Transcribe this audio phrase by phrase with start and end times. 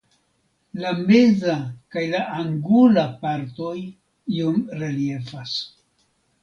[0.83, 1.57] La meza
[1.97, 3.77] kaj la angula partoj
[4.41, 5.57] iom reliefas.